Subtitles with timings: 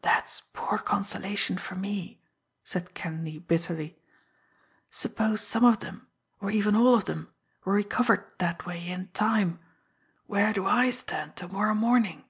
[0.00, 2.22] "That's poor consolation for me,"
[2.62, 3.98] said Kenleigh bitterly.
[4.92, 6.06] "Suppose some of them,
[6.38, 9.58] or even all of them, were recovered that way in time
[10.26, 12.26] where do I stand to morrow morning?"